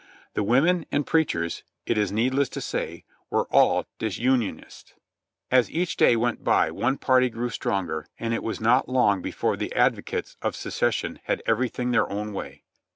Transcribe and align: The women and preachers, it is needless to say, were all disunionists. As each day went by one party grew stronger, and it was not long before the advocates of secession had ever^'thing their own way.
The 0.33 0.41
women 0.41 0.87
and 0.91 1.05
preachers, 1.05 1.61
it 1.85 1.95
is 1.95 2.11
needless 2.11 2.49
to 2.57 2.59
say, 2.59 3.03
were 3.29 3.45
all 3.51 3.85
disunionists. 3.99 4.95
As 5.51 5.69
each 5.69 5.95
day 5.95 6.15
went 6.15 6.43
by 6.43 6.71
one 6.71 6.97
party 6.97 7.29
grew 7.29 7.51
stronger, 7.51 8.07
and 8.17 8.33
it 8.33 8.41
was 8.41 8.59
not 8.59 8.89
long 8.89 9.21
before 9.21 9.55
the 9.57 9.71
advocates 9.75 10.37
of 10.41 10.55
secession 10.55 11.19
had 11.25 11.43
ever^'thing 11.45 11.91
their 11.91 12.09
own 12.11 12.33
way. 12.33 12.63